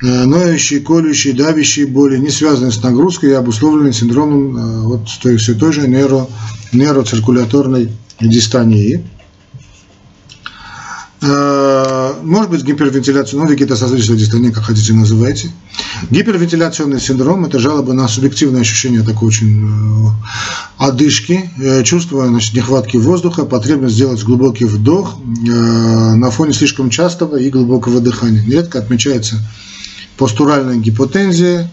ноющие, 0.00 0.80
колющие, 0.80 1.34
давящие 1.34 1.86
боли, 1.86 2.18
не 2.18 2.30
связанные 2.30 2.72
с 2.72 2.82
нагрузкой 2.82 3.30
и 3.30 3.34
обусловленные 3.34 3.92
синдромом 3.92 4.56
э, 4.56 4.80
вот 4.82 5.08
той, 5.22 5.36
все 5.36 5.54
той 5.54 5.72
же 5.72 5.86
нейро, 5.88 6.26
нейроциркуляторной 6.72 7.90
дистонии. 8.20 9.04
Э, 11.26 12.14
может 12.22 12.50
быть 12.50 12.64
гипервентиляция, 12.64 13.40
ну, 13.40 13.46
вегетососудистая 13.46 14.16
дистония, 14.16 14.50
как 14.50 14.64
хотите 14.64 14.92
называйте. 14.92 15.50
Гипервентиляционный 16.10 17.00
синдром– 17.00 17.44
это 17.46 17.58
жалобы 17.58 17.94
на 17.94 18.08
субъективное 18.08 18.60
ощущение 18.60 19.02
такой 19.02 19.28
очень 19.28 19.66
э, 19.66 20.10
одышки, 20.76 21.50
э, 21.58 21.82
чувство 21.82 22.26
значит, 22.26 22.54
нехватки 22.54 22.98
воздуха, 22.98 23.46
потребность 23.46 23.94
сделать 23.94 24.22
глубокий 24.22 24.66
вдох 24.66 25.16
на 25.24 26.30
фоне 26.30 26.52
слишком 26.52 26.90
частого 26.90 27.36
и 27.36 27.48
глубокого 27.48 28.00
дыхания. 28.00 28.42
Нередко 28.44 28.78
отмечается 28.78 29.40
постуральная 30.16 30.76
гипотензия 30.76 31.70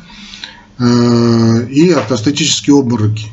и 0.80 1.94
ортостатические 1.96 2.80
обмороки, 2.80 3.28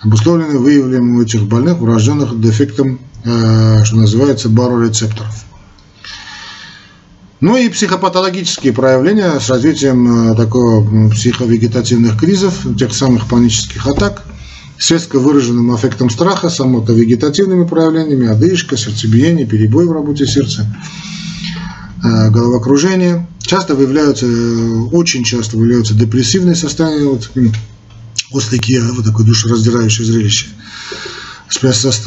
обусловленные 0.00 0.58
выявлением 0.58 1.16
у 1.16 1.22
этих 1.22 1.46
больных 1.46 1.78
врожденных 1.78 2.40
дефектом 2.40 2.98
Э, 3.24 3.84
что 3.84 3.96
называется, 3.96 4.48
барорецепторов. 4.48 5.44
Ну 7.40 7.56
и 7.56 7.68
психопатологические 7.68 8.72
проявления 8.72 9.38
с 9.40 9.50
развитием 9.50 10.30
э, 10.30 10.36
такого 10.36 11.10
психовегетативных 11.10 12.18
кризов, 12.18 12.66
тех 12.78 12.94
самых 12.94 13.28
панических 13.28 13.86
атак, 13.86 14.24
с 14.78 14.90
резко 14.92 15.18
выраженным 15.18 15.74
эффектом 15.74 16.10
страха, 16.10 16.48
самото-вегетативными 16.48 17.66
проявлениями, 17.66 18.28
одышка, 18.28 18.76
сердцебиение, 18.76 19.46
перебой 19.46 19.86
в 19.86 19.92
работе 19.92 20.26
сердца, 20.26 20.64
э, 20.64 21.17
головокружение. 22.02 23.26
Часто 23.40 23.74
выявляются, 23.74 24.26
очень 24.92 25.24
часто 25.24 25.56
выявляются 25.56 25.94
депрессивные 25.94 26.54
состояния, 26.54 27.06
вот, 27.06 27.30
Киева, 28.58 28.92
вот 28.92 29.04
такое 29.04 29.26
душераздирающее 29.26 30.06
зрелище 30.06 30.46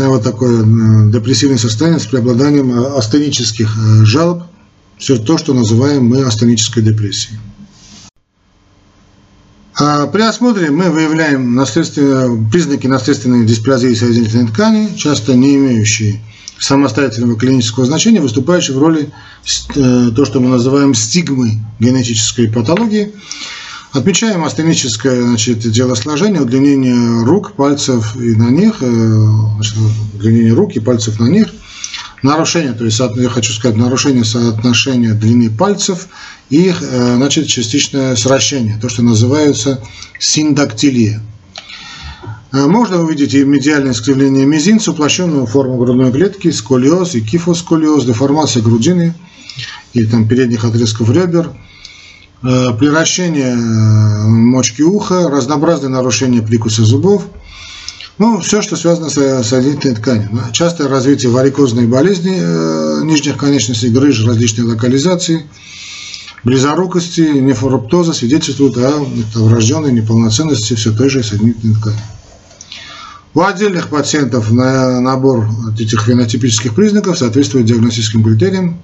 вот 0.09 0.23
такое 0.23 0.63
депрессивное 1.11 1.57
состояние 1.57 1.99
с 1.99 2.05
преобладанием 2.05 2.71
э, 2.71 2.97
астенических 2.97 3.75
э, 3.75 4.05
жалоб, 4.05 4.43
все 4.97 5.17
то, 5.17 5.37
что 5.37 5.53
называем 5.53 6.05
мы 6.05 6.23
астенической 6.23 6.83
депрессией. 6.83 7.39
А 9.73 10.05
при 10.07 10.21
осмотре 10.21 10.69
мы 10.69 10.91
выявляем 10.91 11.55
признаки 12.51 12.85
наследственной 12.85 13.45
дисплазии 13.45 13.95
соединительной 13.95 14.47
ткани, 14.47 14.95
часто 14.95 15.33
не 15.33 15.55
имеющие 15.55 16.21
самостоятельного 16.61 17.37
клинического 17.37 17.85
значения, 17.85 18.21
выступающие 18.21 18.77
в 18.77 18.79
роли 18.79 19.09
э, 19.75 20.11
то, 20.15 20.25
что 20.25 20.39
мы 20.39 20.49
называем 20.49 20.93
стигмы 20.93 21.59
генетической 21.79 22.47
патологии, 22.47 23.11
Отмечаем 23.93 24.45
астеническое 24.45 25.21
значит, 25.21 25.63
телосложение, 25.63 26.41
удлинение 26.41 27.25
рук, 27.25 27.55
пальцев 27.57 28.15
и 28.15 28.35
на 28.35 28.49
них, 28.49 28.77
э, 28.79 29.25
значит, 29.55 29.75
удлинение 30.13 30.53
рук 30.53 30.77
и 30.77 30.79
пальцев 30.79 31.19
на 31.19 31.25
них. 31.27 31.49
Нарушение, 32.23 32.71
то 32.71 32.85
есть 32.85 32.99
я 32.99 33.29
хочу 33.29 33.51
сказать, 33.51 33.75
нарушение 33.75 34.23
соотношения 34.23 35.13
длины 35.13 35.49
пальцев 35.49 36.07
и 36.49 36.69
э, 36.69 37.15
значит, 37.17 37.47
частичное 37.47 38.15
сращение, 38.15 38.79
то, 38.81 38.87
что 38.87 39.01
называется 39.01 39.83
синдактилия. 40.19 41.21
Э, 42.51 42.67
можно 42.67 43.01
увидеть 43.01 43.33
и 43.33 43.43
медиальное 43.43 43.91
искривление 43.91 44.45
мизинца, 44.45 44.91
уплощенную 44.91 45.45
форму 45.45 45.77
грудной 45.77 46.11
клетки, 46.11 46.51
сколиоз 46.51 47.15
и 47.15 47.21
кифосколиоз, 47.21 48.05
деформация 48.05 48.63
грудины 48.63 49.13
и 49.93 50.05
там 50.05 50.27
передних 50.27 50.65
отрезков 50.65 51.09
ребер– 51.09 51.51
Э, 52.43 52.73
превращение 52.73 53.53
э, 53.53 54.27
мочки 54.27 54.81
уха, 54.81 55.29
разнообразные 55.29 55.89
нарушения 55.89 56.41
прикуса 56.41 56.83
зубов, 56.83 57.27
ну, 58.17 58.39
все, 58.39 58.63
что 58.63 58.75
связано 58.75 59.09
с 59.09 59.43
соединительной 59.43 59.95
тканью. 59.95 60.29
Частое 60.51 60.87
развитие 60.87 61.31
варикозной 61.31 61.85
болезни 61.85 63.03
нижних 63.03 63.37
конечностей, 63.37 63.89
грыж 63.89 64.25
различной 64.25 64.65
локализации, 64.65 65.45
близорукости, 66.43 67.21
нефороптоза 67.21 68.13
свидетельствуют 68.13 68.77
о 68.77 69.05
врожденной 69.35 69.91
неполноценности 69.91 70.73
все 70.73 70.91
той 70.91 71.09
же 71.09 71.23
соединительной 71.23 71.75
ткани. 71.75 72.01
У 73.33 73.41
отдельных 73.41 73.89
пациентов 73.89 74.51
на 74.51 74.99
набор 74.99 75.49
этих 75.79 76.01
фенотипических 76.01 76.75
признаков 76.75 77.17
соответствует 77.17 77.65
диагностическим 77.65 78.23
критериям 78.23 78.81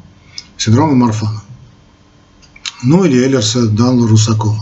синдрома 0.58 0.96
Марфана 0.96 1.42
ну 2.84 3.04
или 3.04 3.24
Эллерса 3.24 3.68
Данла 3.68 4.08
Русакова. 4.08 4.60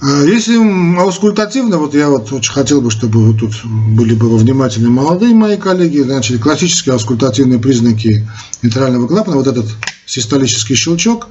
А 0.00 0.22
если 0.22 0.56
аускультативно, 0.96 1.78
вот 1.78 1.94
я 1.94 2.08
вот 2.08 2.32
очень 2.32 2.52
хотел 2.52 2.80
бы, 2.80 2.90
чтобы 2.90 3.32
вот 3.32 3.40
тут 3.40 3.64
были 3.64 4.14
бы 4.14 4.36
внимательны 4.36 4.90
молодые 4.90 5.34
мои 5.34 5.56
коллеги, 5.56 6.00
значит, 6.00 6.40
классические 6.40 6.92
аускультативные 6.92 7.58
признаки 7.58 8.28
вентрального 8.62 9.08
клапана, 9.08 9.36
вот 9.36 9.48
этот 9.48 9.66
систолический 10.06 10.76
щелчок 10.76 11.28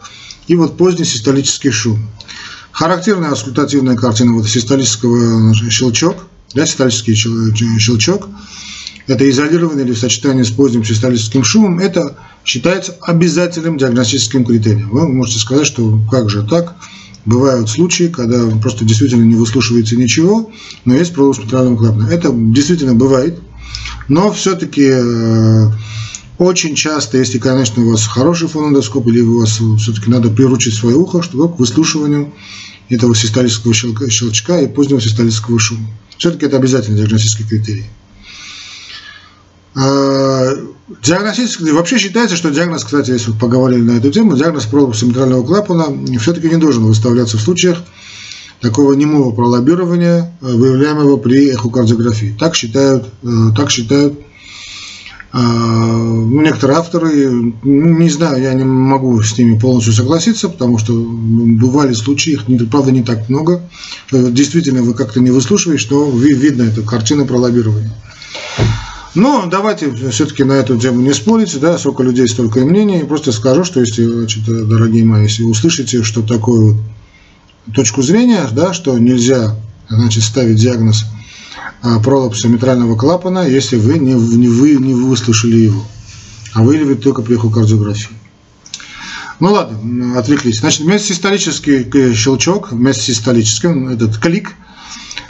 и 0.47 0.55
вот 0.57 0.77
поздний 0.77 1.05
систолический 1.05 1.71
шум. 1.71 2.09
Характерная 2.71 3.29
аускультативная 3.29 3.95
картина 3.95 4.33
вот 4.33 4.47
систолического 4.47 5.53
щелчок, 5.69 6.25
да, 6.53 6.65
систолический 6.65 7.15
щелчок, 7.15 8.29
это 9.07 9.29
изолированный 9.29 9.83
или 9.83 9.93
в 9.93 9.99
сочетании 9.99 10.43
с 10.43 10.51
поздним 10.51 10.83
систолическим 10.83 11.43
шумом, 11.43 11.79
это 11.79 12.17
считается 12.43 12.95
обязательным 13.01 13.77
диагностическим 13.77 14.45
критерием. 14.45 14.89
Вы 14.89 15.07
можете 15.07 15.39
сказать, 15.39 15.65
что 15.65 15.99
как 16.11 16.29
же 16.29 16.43
так? 16.43 16.75
Бывают 17.25 17.69
случаи, 17.69 18.05
когда 18.05 18.47
просто 18.61 18.85
действительно 18.85 19.23
не 19.23 19.35
выслушивается 19.35 19.97
ничего, 19.97 20.49
но 20.85 20.93
есть 20.93 21.13
пролус 21.13 21.39
митрального 21.39 21.77
клапана. 21.77 22.07
Это 22.07 22.31
действительно 22.33 22.95
бывает, 22.95 23.39
но 24.07 24.31
все-таки 24.31 24.89
э, 24.89 25.71
очень 26.37 26.75
часто, 26.75 27.17
если, 27.17 27.37
конечно, 27.37 27.83
у 27.83 27.91
вас 27.91 28.05
хороший 28.05 28.47
фонодоскоп, 28.47 29.07
или 29.07 29.21
у 29.21 29.39
вас 29.39 29.59
все-таки 29.79 30.09
надо 30.09 30.29
приручить 30.29 30.75
свое 30.75 30.95
ухо, 30.95 31.21
чтобы 31.21 31.53
к 31.53 31.59
выслушиванию 31.59 32.33
этого 32.89 33.15
систолического 33.15 33.73
щелчка 33.73 34.61
и 34.61 34.67
позднего 34.67 35.01
систолического 35.01 35.59
шума. 35.59 35.87
Все-таки 36.17 36.45
это 36.45 36.57
обязательный 36.57 36.97
диагностический 36.97 37.45
критерий. 37.45 37.85
А, 39.75 40.53
диагностически, 41.03 41.69
вообще 41.69 41.99
считается, 41.99 42.35
что 42.35 42.49
диагноз, 42.49 42.83
кстати, 42.83 43.11
если 43.11 43.31
вы 43.31 43.37
поговорили 43.37 43.81
на 43.81 43.97
эту 43.97 44.11
тему, 44.11 44.35
диагноз 44.35 44.65
пролапса 44.65 45.05
митрального 45.05 45.45
клапана 45.45 45.85
все-таки 46.19 46.49
не 46.49 46.57
должен 46.57 46.85
выставляться 46.85 47.37
в 47.37 47.41
случаях 47.41 47.83
такого 48.61 48.93
немого 48.93 49.31
пролоббирования, 49.35 50.35
э, 50.41 50.45
выявляемого 50.45 51.17
при 51.17 51.51
эхокардиографии. 51.51 52.35
Так 52.39 52.55
считают, 52.55 53.05
э, 53.21 53.27
так 53.55 53.69
считают 53.69 54.19
некоторые 55.33 56.79
авторы, 56.79 57.29
ну, 57.29 57.97
не 57.97 58.09
знаю, 58.09 58.41
я 58.41 58.53
не 58.53 58.63
могу 58.63 59.21
с 59.21 59.37
ними 59.37 59.59
полностью 59.59 59.93
согласиться, 59.93 60.49
потому 60.49 60.77
что 60.77 60.93
бывали 60.93 61.93
случаи, 61.93 62.33
их, 62.33 62.45
правда, 62.69 62.91
не 62.91 63.03
так 63.03 63.29
много. 63.29 63.61
Э, 64.11 64.31
действительно, 64.31 64.81
вы 64.81 64.93
как-то 64.93 65.19
не 65.19 65.31
выслушиваешь, 65.31 65.89
но 65.89 66.09
видно 66.09 66.63
эту 66.63 66.83
картину 66.83 67.25
пролоббирования. 67.25 67.93
Но 69.15 69.47
давайте 69.49 69.91
все-таки 70.11 70.43
на 70.43 70.53
эту 70.53 70.77
тему 70.77 71.01
не 71.01 71.13
спорить, 71.13 71.59
да, 71.59 71.77
сколько 71.77 72.03
людей, 72.03 72.27
столько 72.27 72.59
и 72.59 72.63
мнений. 72.63 73.03
Просто 73.03 73.31
скажу, 73.31 73.63
что 73.63 73.79
если, 73.79 74.05
значит, 74.05 74.45
дорогие 74.45 75.03
мои, 75.03 75.23
если 75.23 75.43
услышите, 75.43 76.03
что 76.03 76.21
вот 76.21 76.75
точку 77.73 78.01
зрения, 78.01 78.47
да, 78.51 78.73
что 78.73 78.97
нельзя 78.97 79.55
значит, 79.89 80.23
ставить 80.23 80.57
диагноз 80.57 81.03
а, 81.03 81.16
пролапса 82.03 82.47
митрального 82.47 82.95
клапана, 82.95 83.47
если 83.47 83.77
вы 83.77 83.99
не, 83.99 84.13
не, 84.13 84.47
вы 84.47 84.75
не 84.75 84.93
выслушали 84.93 85.57
его, 85.57 85.83
а 86.53 86.63
выявили 86.63 86.95
только 86.95 87.21
при 87.21 87.35
эхокардиографии. 87.35 88.15
Ну 89.39 89.51
ладно, 89.51 90.19
отвлеклись. 90.19 90.59
Значит, 90.59 90.85
местосистолический 90.85 92.15
щелчок, 92.15 92.71
местосистолический, 92.71 93.93
этот 93.93 94.17
клик– 94.17 94.53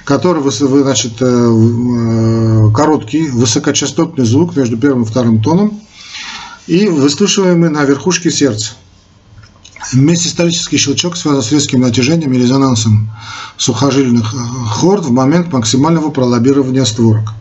который 0.08 0.42
значит, 0.84 1.22
э, 1.22 1.26
э, 1.26 2.72
короткий, 2.74 3.28
высокочастотный 3.28 4.24
звук 4.24 4.56
между 4.56 4.78
первым 4.78 5.04
и 5.04 5.06
вторым 5.06 5.42
тоном 5.42 5.82
и 6.66 6.88
выслушиваемый 6.88 7.70
на 7.70 7.84
верхушке 7.84 8.32
сердца. 8.32 8.76
Вместе 9.94 10.28
исторический 10.28 10.78
щелчок 10.78 11.16
связан 11.16 11.42
с 11.42 11.52
резким 11.52 11.82
натяжением 11.82 12.34
и 12.34 12.38
резонансом 12.38 13.10
сухожильных 13.58 14.34
э, 14.34 14.38
хорд 14.70 15.06
в 15.06 15.12
момент 15.12 15.54
максимального 15.54 16.10
пролоббирования 16.10 16.84
створок. 16.84 17.34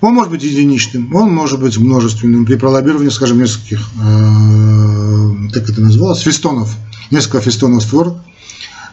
Он 0.00 0.14
может 0.14 0.30
быть 0.30 0.42
единичным, 0.42 1.14
он 1.14 1.34
может 1.34 1.60
быть 1.60 1.76
множественным 1.76 2.46
при 2.46 2.54
пролоббировании, 2.54 3.10
скажем, 3.10 3.38
нескольких, 3.38 3.80
э, 4.00 5.50
как 5.52 5.68
это 5.68 5.80
называлось, 5.80 6.20
фестонов, 6.20 6.74
несколько 7.10 7.40
фестонов 7.40 7.82
створок 7.82 8.16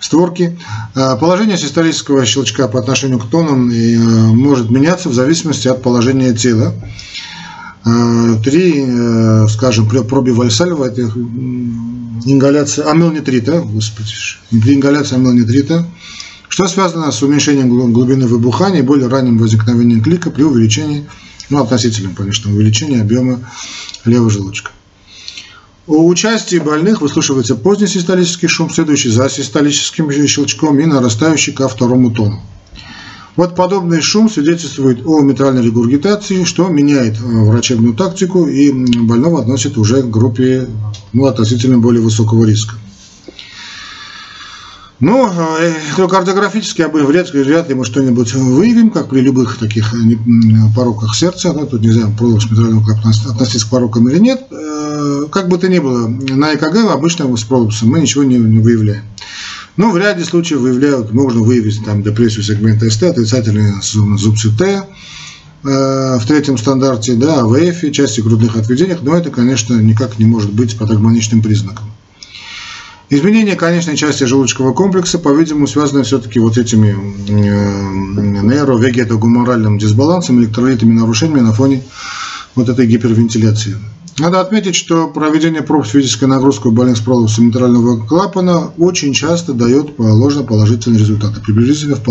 створки. 0.02 0.60
Положение 0.94 1.58
систолического 1.58 2.26
щелчка 2.26 2.68
по 2.68 2.80
отношению 2.80 3.18
к 3.18 3.28
тонам 3.28 3.72
может 4.38 4.70
меняться 4.70 5.10
в 5.10 5.14
зависимости 5.14 5.68
от 5.68 5.82
положения 5.82 6.34
тела. 6.34 6.76
Три, 8.44 8.84
скажем, 9.48 9.88
проби 9.88 10.32
вальсальва, 10.32 10.86
это 10.86 11.04
ингаляция 12.26 12.90
амилнитрита, 12.90 13.62
господи, 13.62 14.12
ингаляция 14.52 15.18
амилнитрита, 15.18 15.86
что 16.50 16.68
связано 16.68 17.12
с 17.12 17.22
уменьшением 17.22 17.70
глубины 17.94 18.26
выбухания 18.26 18.80
и 18.80 18.84
более 18.84 19.08
ранним 19.08 19.38
возникновением 19.38 20.02
клика 20.02 20.32
при 20.32 20.42
увеличении, 20.42 21.06
ну, 21.52 21.62
относительном, 21.62 22.16
конечно, 22.16 22.52
увеличении 22.52 23.00
объема 23.00 23.42
левого 24.04 24.32
желудочка. 24.32 24.72
У 25.86 26.08
участия 26.08 26.60
больных 26.60 27.02
выслушивается 27.02 27.56
поздний 27.56 27.86
систолический 27.86 28.48
шум, 28.48 28.72
следующий 28.72 29.10
за 29.10 29.30
систолическим 29.30 30.12
щелчком 30.28 30.80
и 30.80 30.86
нарастающий 30.86 31.54
ко 31.54 31.68
второму 31.68 32.10
тону. 32.10 32.42
Вот 33.36 33.54
подобный 33.54 34.02
шум 34.02 34.30
свидетельствует 34.30 35.06
о 35.06 35.20
митральной 35.20 35.62
регургитации, 35.62 36.46
что 36.46 36.70
меняет 36.70 37.18
э, 37.18 37.22
врачебную 37.22 37.94
тактику 37.94 38.48
и 38.48 38.72
больного 38.72 39.42
относит 39.42 39.78
уже 39.78 40.04
к 40.04 40.10
группе 40.10 40.70
ну, 41.12 41.26
относительно 41.26 41.78
более 41.78 42.02
высокого 42.02 42.46
риска. 42.46 42.76
Ну, 45.02 45.28
электрокардиографически 45.28 46.84
вряд, 46.84 47.34
вряд 47.34 47.68
ли 47.68 47.76
мы 47.76 47.84
что-нибудь 47.84 48.34
выявим, 48.34 48.90
как 48.90 49.10
при 49.10 49.20
любых 49.20 49.58
таких 49.58 49.94
э, 49.94 49.98
пороках 50.74 51.14
сердца. 51.14 51.52
Ну, 51.52 51.68
тут 51.68 51.82
не 51.82 51.92
знаю, 51.92 52.16
пролапс 52.18 52.50
митрального 52.50 52.86
клапана 52.86 53.14
относится 53.32 53.68
к 53.68 53.70
порокам 53.70 54.08
или 54.08 54.20
нет. 54.20 54.48
Э, 54.50 55.26
как 55.30 55.50
бы 55.50 55.58
то 55.58 55.68
ни 55.68 55.80
было, 55.80 56.08
на 56.08 56.54
ЭКГ 56.54 56.90
обычно 56.90 57.36
с 57.36 57.44
пролапсом 57.44 57.90
мы 57.90 58.00
ничего 58.00 58.24
не 58.24 58.38
выявляем. 58.38 59.04
Но 59.78 59.92
в 59.92 59.98
ряде 59.98 60.24
случаев 60.24 60.62
выявляют, 60.62 61.12
можно 61.12 61.42
выявить 61.42 61.84
там 61.84 62.02
депрессию 62.02 62.44
сегмента 62.44 62.90
СТ, 62.90 63.04
отрицательный 63.04 63.74
зуб 63.82 64.38
СТ, 64.38 64.62
э, 64.62 64.84
в 65.64 66.26
третьем 66.26 66.58
стандарте, 66.58 67.16
да, 67.16 67.42
АВФ, 67.42 67.92
части 67.92 68.22
грудных 68.22 68.56
отведениях, 68.56 69.00
но 69.02 69.18
это, 69.18 69.32
конечно, 69.32 69.76
никак 69.76 70.18
не 70.18 70.26
может 70.26 70.54
быть 70.54 70.78
патогноничным 70.78 71.42
признаком. 71.42 71.92
Изменение 73.10 73.56
конечной 73.56 73.98
части 73.98 74.24
желудочкового 74.24 74.74
комплекса, 74.74 75.20
по-видимому, 75.20 75.68
связано 75.68 76.04
все-таки 76.04 76.40
вот 76.40 76.58
этими 76.58 76.96
э, 77.28 78.42
нейровегетогуморальным 78.42 79.78
дисбалансом, 79.78 80.40
электролитами, 80.40 80.94
нарушениями 80.94 81.42
на 81.42 81.54
фоне 81.54 81.84
вот 82.56 82.70
этой 82.70 82.88
гипервентиляции. 82.88 83.76
Надо 84.18 84.40
отметить, 84.40 84.76
что 84.76 85.10
проведение 85.10 85.62
проб 85.62 85.86
с 85.86 85.90
физической 85.90 86.26
нагрузкой 86.26 86.72
больных 86.72 86.96
с 86.96 87.02
пролапсом 87.02 87.48
митрального 87.48 88.00
клапана 88.06 88.72
очень 88.78 89.14
часто 89.14 89.54
дает 89.54 90.00
ложноположительные 90.00 91.00
результаты, 91.00 91.42
приблизительно 91.42 91.98
в 91.98 92.04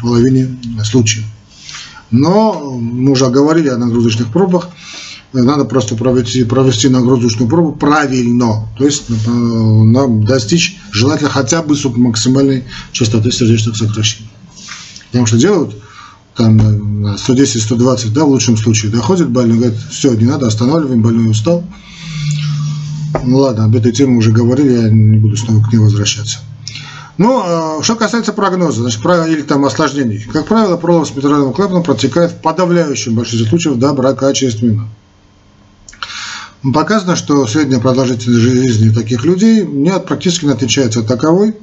половине 0.00 0.58
случаев. 0.82 1.24
Но 2.10 2.72
мы 2.72 3.12
уже 3.12 3.28
говорили 3.28 3.68
о 3.68 3.76
нагрузочных 3.76 4.32
пробах, 4.32 4.68
надо 5.32 5.64
просто 5.64 5.94
провести, 5.96 6.44
провести 6.44 6.88
нагрузочную 6.88 7.48
пробу 7.48 7.72
правильно, 7.72 8.68
то 8.76 8.84
есть 8.84 9.04
э, 9.08 10.06
достичь 10.24 10.76
желательно 10.92 11.30
хотя 11.30 11.62
бы 11.62 11.76
максимальной 11.96 12.64
частоты 12.92 13.30
сердечных 13.32 13.76
сокращений. 13.76 14.28
Потому 15.10 15.26
что 15.26 15.38
делают 15.38 15.76
там 16.36 16.58
110-120, 17.14 18.10
да, 18.10 18.24
в 18.24 18.28
лучшем 18.28 18.56
случае, 18.56 18.90
доходит 18.90 19.30
больной, 19.30 19.58
говорит, 19.58 19.78
все, 19.90 20.14
не 20.14 20.24
надо, 20.24 20.46
останавливаем, 20.46 21.02
больной 21.02 21.30
устал. 21.30 21.64
Ну 23.22 23.38
ладно, 23.38 23.64
об 23.64 23.76
этой 23.76 23.92
теме 23.92 24.16
уже 24.16 24.32
говорили, 24.32 24.82
я 24.82 24.88
не 24.90 25.18
буду 25.18 25.36
снова 25.36 25.62
к 25.62 25.72
ней 25.72 25.78
возвращаться. 25.78 26.40
Ну, 27.16 27.80
что 27.82 27.94
касается 27.94 28.32
прогноза, 28.32 28.82
значит, 28.82 29.00
или 29.28 29.42
там 29.42 29.64
осложнений. 29.64 30.26
Как 30.32 30.46
правило, 30.46 30.76
пролапс 30.76 31.14
митрального 31.14 31.52
клапана 31.52 31.80
протекает 31.80 32.32
в 32.32 32.40
подавляющем 32.40 33.14
большинстве 33.14 33.48
случаев 33.48 33.78
доброкачественно. 33.78 34.88
Показано, 36.72 37.14
что 37.14 37.46
средняя 37.46 37.78
продолжительность 37.78 38.40
жизни 38.40 38.88
таких 38.88 39.24
людей 39.24 39.64
не 39.64 39.92
практически 40.00 40.46
не 40.46 40.52
отличается 40.52 41.00
от 41.00 41.06
таковой 41.06 41.50
э, 41.50 41.54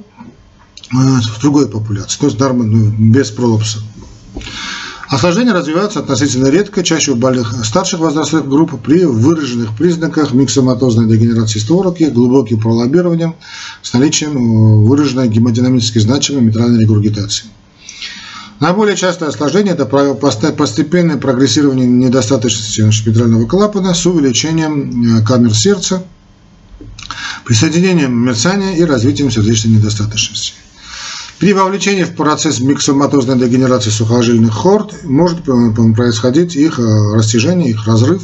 в 0.92 1.40
другой 1.40 1.68
популяции, 1.68 2.20
то 2.20 2.26
есть 2.26 2.38
нормально, 2.38 2.94
без 2.98 3.30
пролапса. 3.30 3.80
Осложнения 5.08 5.52
развиваются 5.52 6.00
относительно 6.00 6.46
редко, 6.46 6.82
чаще 6.82 7.12
у 7.12 7.16
больных 7.16 7.66
старших 7.66 8.00
возрастных 8.00 8.48
групп 8.48 8.80
при 8.82 9.04
выраженных 9.04 9.76
признаках 9.76 10.32
миксоматозной 10.32 11.06
дегенерации 11.06 11.58
створки, 11.58 12.04
глубоким 12.04 12.58
пролоббированием 12.58 13.36
с 13.82 13.92
наличием 13.92 14.36
э, 14.36 14.86
выраженной 14.86 15.28
гемодинамически 15.28 15.98
значимой 15.98 16.40
митральной 16.40 16.80
регургитации. 16.80 17.44
Наиболее 18.58 18.96
частое 18.96 19.28
осложнение– 19.28 19.74
это 19.74 19.84
постепенное 19.84 21.18
прогрессирование 21.18 21.86
недостаточности 21.86 22.90
шпитрального 22.90 23.46
клапана 23.46 23.92
с 23.92 24.06
увеличением 24.06 25.18
э, 25.18 25.26
камер 25.26 25.54
сердца, 25.54 26.04
присоединением 27.44 28.14
мерцания 28.14 28.76
и 28.76 28.84
развитием 28.84 29.30
сердечной 29.30 29.72
недостаточности. 29.72 30.54
При 31.38 31.52
вовлечении 31.52 32.04
в 32.04 32.14
процесс 32.14 32.60
миксоматозной 32.60 33.38
дегенерации 33.38 33.90
сухожильных 33.90 34.54
хорд 34.54 35.04
может 35.04 35.42
происходить 35.42 36.54
их 36.54 36.78
э, 36.78 37.14
растяжение, 37.14 37.70
их 37.70 37.86
разрыв. 37.86 38.22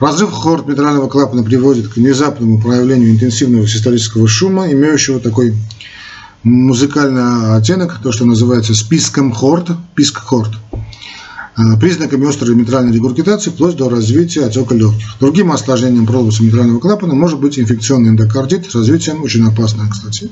Разрыв 0.00 0.30
хорд 0.30 0.66
митрального 0.66 1.08
клапана 1.08 1.42
приводит 1.42 1.88
к 1.88 1.96
внезапному 1.96 2.60
проявлению 2.60 3.10
интенсивного 3.10 3.66
систолического 3.66 4.28
шума, 4.28 4.70
имеющего 4.70 5.20
такой 5.20 5.54
музыкальный 6.42 7.56
оттенок, 7.56 8.00
то, 8.02 8.12
что 8.12 8.24
называется 8.24 8.74
списком 8.74 9.32
хорд, 9.32 9.70
писк 9.94 10.18
хорд, 10.18 10.52
э, 11.56 11.78
признаками 11.80 12.28
острой 12.28 12.54
митральной 12.54 12.92
регургитации 12.92 13.50
вплоть 13.50 13.76
до 13.76 13.88
развития 13.88 14.44
отека 14.44 14.74
легких. 14.74 15.16
Другим 15.18 15.50
осложнением 15.50 16.06
пролапса 16.06 16.42
митрального 16.42 16.78
клапана 16.78 17.14
может 17.14 17.40
быть 17.40 17.58
инфекционный 17.58 18.10
эндокардит 18.10 18.70
с 18.70 18.74
развитием, 18.74 19.22
очень 19.22 19.46
опасное, 19.46 19.88
кстати, 19.88 20.30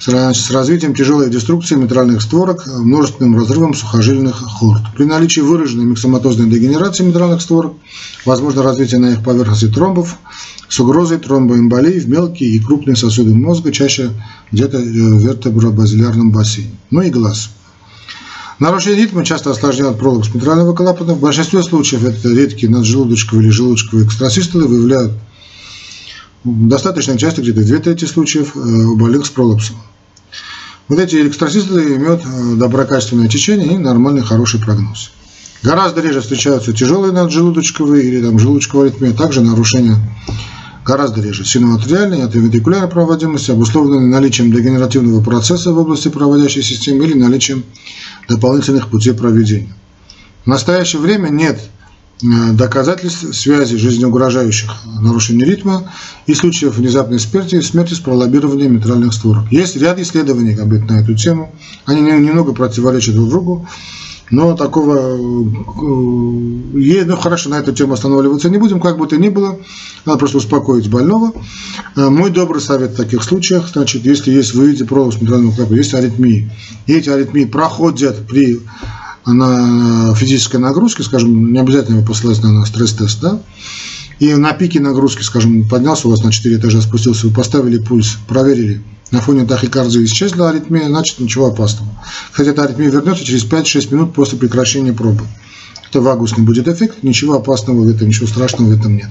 с 0.00 0.50
развитием 0.50 0.94
тяжелой 0.94 1.28
деструкции 1.28 1.74
митральных 1.74 2.22
створок, 2.22 2.66
множественным 2.66 3.36
разрывом 3.36 3.74
сухожильных 3.74 4.36
хорд. 4.36 4.82
При 4.96 5.04
наличии 5.04 5.40
выраженной 5.40 5.84
миксоматозной 5.84 6.48
дегенерации 6.48 7.04
митральных 7.04 7.42
створок 7.42 7.74
возможно 8.24 8.62
развитие 8.62 8.98
на 8.98 9.12
их 9.12 9.22
поверхности 9.22 9.68
тромбов, 9.68 10.16
с 10.68 10.80
угрозой 10.80 11.18
тромбоэмболии 11.18 11.98
в 11.98 12.08
мелкие 12.08 12.50
и 12.50 12.60
крупные 12.60 12.96
сосуды 12.96 13.34
мозга, 13.34 13.72
чаще 13.72 14.10
где-то 14.52 14.78
э, 14.78 14.80
в 14.80 15.18
вертебробазилярном 15.18 16.30
бассейне. 16.30 16.78
Ну 16.90 17.02
и 17.02 17.10
глаз. 17.10 17.50
Нарушение 18.58 19.02
ритма 19.02 19.24
часто 19.24 19.50
осложняют 19.50 19.98
пролапс 19.98 20.32
митрального 20.32 20.74
клапана. 20.74 21.14
В 21.14 21.20
большинстве 21.20 21.62
случаев 21.62 22.04
это 22.04 22.28
редкие 22.28 22.70
наджелудочковые 22.70 23.46
или 23.46 23.50
желудочковые 23.50 24.06
экстрасистолы 24.06 24.66
выявляют 24.66 25.12
достаточно 26.44 27.18
часто, 27.18 27.42
где-то 27.42 27.62
две 27.62 27.78
трети 27.78 28.04
случаев 28.04 28.56
э, 28.56 28.58
у 28.58 28.96
больных 28.96 29.26
с 29.26 29.30
пролапсом. 29.30 29.76
Вот 30.90 30.98
эти 30.98 31.28
экстрасистолы 31.28 31.94
имеют 31.94 32.22
э, 32.26 32.54
доброкачественное 32.56 33.28
течение 33.28 33.74
и 33.74 33.78
нормальный 33.78 34.22
хороший 34.22 34.58
прогноз. 34.58 35.12
Гораздо 35.62 36.00
реже 36.00 36.20
встречаются 36.20 36.72
тяжелые 36.72 37.12
наджелудочковые 37.12 38.02
или 38.04 38.20
там 38.20 38.40
желудочковая 38.40 38.88
аритмия, 38.88 39.12
также 39.12 39.40
нарушения 39.40 39.96
гораздо 40.84 41.20
реже. 41.20 41.44
Синоартериальной, 41.44 42.22
атриовентрикулярной 42.22 42.88
проводимости, 42.88 43.52
обусловленной 43.52 44.08
наличием 44.08 44.50
дегенеративного 44.50 45.22
процесса 45.22 45.70
в 45.72 45.78
области 45.78 46.08
проводящей 46.08 46.64
системы 46.64 47.04
или 47.04 47.14
наличием 47.14 47.62
дополнительных 48.28 48.88
путей 48.88 49.14
проведения. 49.14 49.72
В 50.44 50.48
настоящее 50.48 51.00
время 51.00 51.28
нет 51.28 51.60
доказательств 52.22 53.34
связи 53.34 53.76
жизнеугрожающих 53.76 54.70
нарушений 55.00 55.44
ритма 55.44 55.90
и 56.26 56.34
случаев 56.34 56.76
внезапной 56.76 57.18
смерти, 57.18 57.60
смерти 57.60 57.94
с 57.94 58.00
пролоббированием 58.00 58.74
митральных 58.74 59.14
створок. 59.14 59.50
Есть 59.50 59.76
ряд 59.76 59.98
исследований 59.98 60.54
на 60.54 61.00
эту 61.00 61.14
тему, 61.14 61.54
они 61.86 62.02
немного 62.02 62.52
противоречат 62.52 63.14
друг 63.14 63.28
другу. 63.28 63.66
Но 64.30 64.54
такого, 64.54 64.96
э, 64.96 65.18
ну 67.04 67.16
хорошо, 67.16 67.50
на 67.50 67.56
эту 67.58 67.72
тему 67.72 67.94
останавливаться 67.94 68.48
не 68.48 68.58
будем, 68.58 68.80
как 68.80 68.96
бы 68.96 69.08
то 69.08 69.16
ни 69.16 69.28
было, 69.28 69.58
надо 70.06 70.18
просто 70.18 70.38
успокоить 70.38 70.88
больного. 70.88 71.32
Э, 71.96 72.08
мой 72.08 72.30
добрый 72.30 72.62
совет 72.62 72.92
в 72.92 72.96
таких 72.96 73.24
случаях, 73.24 73.68
значит, 73.72 74.04
если 74.04 74.30
есть, 74.30 74.54
вы 74.54 74.68
видите 74.68 74.84
пролапс 74.84 75.20
митрального 75.20 75.52
клапана, 75.52 75.76
есть 75.76 75.94
аритмии, 75.94 76.48
и 76.86 76.92
эти 76.92 77.08
аритмии 77.08 77.44
проходят 77.44 78.24
при 78.28 78.60
на 79.26 80.14
физической 80.14 80.56
нагрузке, 80.56 81.02
скажем, 81.02 81.52
не 81.52 81.58
обязательно 81.58 82.02
посылать 82.02 82.42
на 82.42 82.64
стресс-тест, 82.64 83.20
да, 83.20 83.40
и 84.18 84.34
на 84.34 84.52
пике 84.52 84.80
нагрузки, 84.80 85.22
скажем, 85.22 85.68
поднялся 85.68 86.08
у 86.08 86.10
вас 86.10 86.22
на 86.22 86.30
4 86.30 86.56
этажа, 86.56 86.82
спустился, 86.82 87.26
вы 87.26 87.32
поставили 87.32 87.78
пульс, 87.78 88.18
проверили, 88.28 88.82
на 89.10 89.20
фоне 89.20 89.44
тахикардии 89.44 90.04
исчезла 90.04 90.50
аритмия, 90.50 90.86
значит 90.86 91.18
ничего 91.18 91.46
опасного. 91.46 91.90
Хотя 92.32 92.50
эта 92.50 92.64
аритмия 92.64 92.90
вернется 92.90 93.24
через 93.24 93.44
5-6 93.44 93.92
минут 93.94 94.14
после 94.14 94.38
прекращения 94.38 94.92
пробы. 94.92 95.24
Это 95.88 96.00
вагусный 96.00 96.44
будет 96.44 96.68
эффект, 96.68 97.02
ничего 97.02 97.34
опасного 97.34 97.82
в 97.82 97.88
этом, 97.88 98.08
ничего 98.08 98.26
страшного 98.28 98.68
в 98.68 98.78
этом 98.78 98.96
нет. 98.96 99.10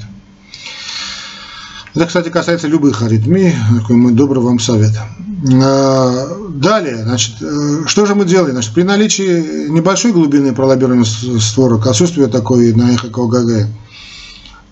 Это, 1.99 2.07
кстати, 2.07 2.29
касается 2.29 2.69
любых 2.69 3.01
аритмий. 3.01 3.53
Такой 3.77 3.97
мой 3.97 4.13
добрый 4.13 4.41
вам 4.41 4.57
совет. 4.57 4.93
А, 5.61 6.27
далее, 6.49 7.03
значит, 7.03 7.35
э, 7.41 7.83
что 7.87 8.05
же 8.05 8.15
мы 8.15 8.23
делаем? 8.23 8.53
Значит, 8.53 8.73
при 8.73 8.83
наличии 8.83 9.67
небольшой 9.67 10.13
глубины 10.13 10.55
пролоббирования 10.55 11.03
створок, 11.03 11.87
отсутствие 11.87 12.27
такой 12.27 12.71
на 12.71 12.95
ЭХО-КГ 12.95 13.67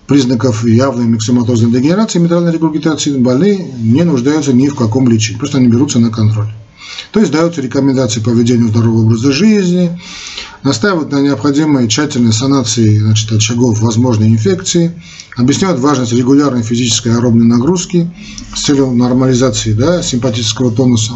признаков 0.06 0.64
явной 0.64 1.04
миксоматозной 1.04 1.70
дегенерации, 1.70 2.18
митральной 2.18 2.50
регургитации, 2.50 3.18
больные 3.18 3.58
не 3.78 4.04
нуждаются 4.04 4.54
ни 4.54 4.68
в 4.68 4.74
каком 4.74 5.06
лечении, 5.06 5.38
просто 5.38 5.58
они 5.58 5.68
берутся 5.68 5.98
на 5.98 6.08
контроль. 6.08 6.48
То 7.12 7.20
есть 7.20 7.32
даются 7.32 7.60
рекомендации 7.60 8.20
по 8.20 8.30
ведению 8.30 8.68
здорового 8.68 9.06
образа 9.06 9.32
жизни, 9.32 9.98
настаивают 10.62 11.10
на 11.10 11.20
необходимой 11.20 11.88
тщательной 11.88 12.32
санации 12.32 12.98
значит, 12.98 13.32
очагов 13.32 13.80
возможной 13.80 14.28
инфекции, 14.28 15.00
объясняют 15.36 15.80
важность 15.80 16.12
регулярной 16.12 16.62
физической 16.62 17.14
аэробной 17.14 17.46
нагрузки 17.46 18.10
с 18.54 18.62
целью 18.62 18.90
нормализации 18.92 19.72
да, 19.72 20.02
симпатического 20.02 20.70
тонуса. 20.70 21.14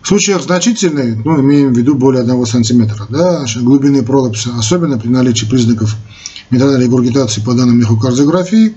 В 0.00 0.08
случаях 0.08 0.42
значительной, 0.42 1.16
ну, 1.16 1.40
имеем 1.40 1.74
в 1.74 1.76
виду 1.76 1.96
более 1.96 2.22
1 2.22 2.46
см, 2.46 3.06
да, 3.08 3.44
глубины 3.56 4.04
пролапса, 4.04 4.50
особенно 4.56 4.98
при 4.98 5.08
наличии 5.08 5.46
признаков 5.46 5.96
медральной 6.50 6.84
регургитации 6.84 7.40
по 7.40 7.54
данным 7.54 7.80
эхокардиографии, 7.80 8.74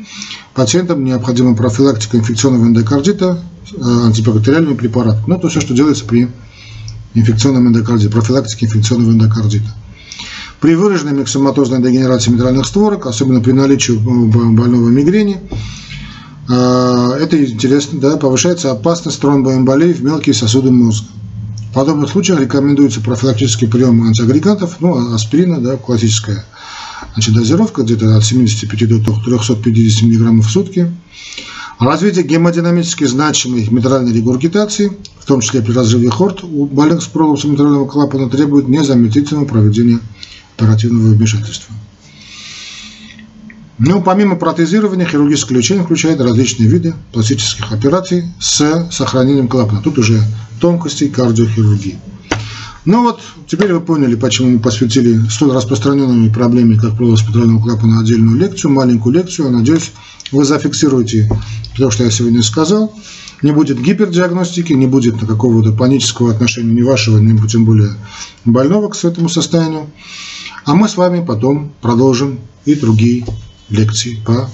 пациентам 0.53 1.03
необходима 1.03 1.55
профилактика 1.55 2.17
инфекционного 2.17 2.65
эндокардита 2.65 3.39
э, 3.73 4.05
антибактериальными 4.05 4.75
препаратами. 4.75 5.23
Ну, 5.27 5.39
то 5.39 5.49
все, 5.49 5.61
что 5.61 5.73
делается 5.73 6.05
при 6.05 6.29
инфекционном 7.13 7.67
эндокардите, 7.67 8.11
профилактике 8.11 8.65
инфекционного 8.65 9.11
эндокардита. 9.11 9.73
При 10.59 10.75
выраженной 10.75 11.13
миксоматозной 11.13 11.81
дегенерации 11.81 12.31
медральных 12.31 12.65
створок, 12.65 13.05
особенно 13.05 13.39
при 13.39 13.53
наличии 13.53 13.93
больного 13.93 14.89
мигрени, 14.89 15.39
э, 16.49 17.17
это 17.21 17.43
интересно, 17.43 17.99
да, 17.99 18.17
повышается 18.17 18.71
опасность 18.71 19.19
тромбоэмболии 19.21 19.93
в 19.93 20.03
мелкие 20.03 20.33
сосуды 20.33 20.71
мозга. 20.71 21.07
В 21.69 21.73
подобных 21.73 22.09
случаях 22.09 22.39
рекомендуется 22.39 22.99
профилактический 22.99 23.67
прием 23.67 24.01
антиагрегантов, 24.03 24.77
ну, 24.79 25.13
аспирина, 25.13 25.61
да, 25.61 25.77
классическая 25.77 26.43
значит, 27.13 27.33
дозировка 27.33 27.83
где-то 27.83 28.15
от 28.15 28.23
75 28.23 29.03
до 29.03 29.13
350 29.13 30.03
мг 30.03 30.45
в 30.45 30.49
сутки. 30.49 30.91
Развитие 31.79 32.25
гемодинамически 32.25 33.05
значимой 33.05 33.67
митральной 33.69 34.11
регургитации, 34.11 34.91
в 35.19 35.25
том 35.25 35.39
числе 35.39 35.61
при 35.61 35.71
разрыве 35.71 36.09
хорт 36.09 36.43
у 36.43 36.65
больных 36.65 37.01
с 37.01 37.07
пролапсом 37.07 37.53
митрального 37.53 37.87
клапана, 37.87 38.29
требует 38.29 38.67
незамедлительного 38.67 39.45
проведения 39.45 39.99
оперативного 40.57 41.13
вмешательства. 41.13 41.73
Но 43.77 44.01
помимо 44.01 44.35
протезирования, 44.35 45.05
хирургическое 45.05 45.57
лечение 45.57 45.85
включает 45.85 46.19
различные 46.19 46.67
виды 46.67 46.93
пластических 47.13 47.71
операций 47.71 48.25
с 48.37 48.89
сохранением 48.91 49.47
клапана. 49.47 49.81
Тут 49.81 49.99
уже 49.99 50.21
тонкости 50.59 51.07
кардиохирургии. 51.07 51.97
Ну 52.85 53.03
вот, 53.03 53.21
теперь 53.47 53.73
вы 53.73 53.81
поняли, 53.81 54.15
почему 54.15 54.51
мы 54.51 54.59
посвятили 54.59 55.27
столь 55.29 55.51
распространенными 55.51 56.29
проблеме, 56.29 56.79
как 56.79 56.95
пролаз 56.95 57.19
спирального 57.19 57.61
клапана, 57.61 57.99
отдельную 57.99 58.37
лекцию, 58.37 58.71
маленькую 58.71 59.15
лекцию. 59.15 59.51
Надеюсь, 59.51 59.91
вы 60.31 60.45
зафиксируете 60.45 61.29
то, 61.77 61.91
что 61.91 62.03
я 62.03 62.11
сегодня 62.11 62.41
сказал. 62.41 62.93
Не 63.41 63.51
будет 63.51 63.81
гипердиагностики, 63.81 64.73
не 64.73 64.87
будет 64.87 65.19
какого-то 65.19 65.71
панического 65.71 66.31
отношения 66.31 66.73
ни 66.73 66.81
вашего, 66.81 67.19
ни 67.19 67.47
тем 67.47 67.65
более 67.65 67.93
больного 68.45 68.89
к 68.89 69.03
этому 69.03 69.29
состоянию. 69.29 69.89
А 70.65 70.75
мы 70.75 70.89
с 70.89 70.97
вами 70.97 71.23
потом 71.25 71.71
продолжим 71.81 72.39
и 72.65 72.75
другие 72.75 73.25
лекции 73.69 74.17
по 74.25 74.49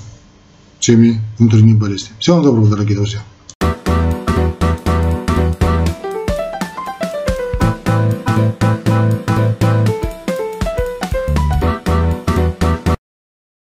теме 0.80 1.22
внутренней 1.40 1.74
болезни. 1.74 2.10
Всего 2.20 2.38
вам 2.38 2.46
доброго, 2.46 2.70
дорогие 2.70 2.98
друзья. 2.98 3.35